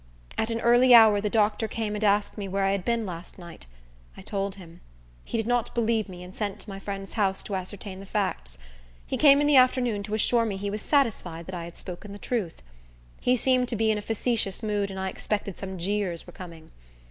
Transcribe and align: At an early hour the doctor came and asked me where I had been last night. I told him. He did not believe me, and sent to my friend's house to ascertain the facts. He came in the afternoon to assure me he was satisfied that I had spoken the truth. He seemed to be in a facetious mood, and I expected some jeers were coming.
At 0.35 0.49
an 0.49 0.61
early 0.61 0.95
hour 0.95 1.21
the 1.21 1.29
doctor 1.29 1.67
came 1.67 1.93
and 1.93 2.03
asked 2.03 2.35
me 2.35 2.47
where 2.47 2.63
I 2.63 2.71
had 2.71 2.83
been 2.83 3.05
last 3.05 3.37
night. 3.37 3.67
I 4.17 4.23
told 4.23 4.55
him. 4.55 4.81
He 5.23 5.37
did 5.37 5.45
not 5.45 5.75
believe 5.75 6.09
me, 6.09 6.23
and 6.23 6.35
sent 6.35 6.59
to 6.61 6.69
my 6.71 6.79
friend's 6.79 7.13
house 7.13 7.43
to 7.43 7.53
ascertain 7.55 7.99
the 7.99 8.07
facts. 8.07 8.57
He 9.05 9.15
came 9.15 9.39
in 9.41 9.45
the 9.45 9.57
afternoon 9.57 10.01
to 10.01 10.15
assure 10.15 10.43
me 10.43 10.57
he 10.57 10.71
was 10.71 10.81
satisfied 10.81 11.45
that 11.45 11.53
I 11.55 11.65
had 11.65 11.77
spoken 11.77 12.13
the 12.13 12.17
truth. 12.17 12.63
He 13.19 13.37
seemed 13.37 13.67
to 13.67 13.75
be 13.75 13.91
in 13.91 13.99
a 13.99 14.01
facetious 14.01 14.63
mood, 14.63 14.89
and 14.89 14.99
I 14.99 15.07
expected 15.07 15.59
some 15.59 15.77
jeers 15.77 16.25
were 16.25 16.33
coming. 16.33 16.71